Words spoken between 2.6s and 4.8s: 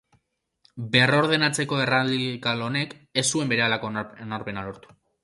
honek ez zuen berehalako onarpena